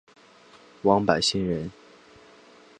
[0.81, 1.69] 王柏心人。